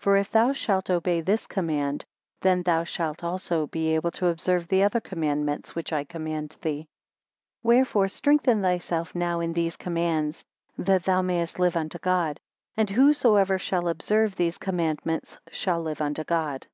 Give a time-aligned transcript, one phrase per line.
[0.00, 0.02] 18.
[0.02, 2.04] For if thou shalt obey this command,
[2.40, 6.56] then thou shalt also be able to observe the other commandments which I shall command
[6.60, 6.78] thee.
[7.62, 10.44] 19 Wherefore strengthen thyself now in these commands,
[10.76, 12.40] that then mayest live unto God.
[12.76, 16.66] And whosoever shall observe these commandments shall live unto God.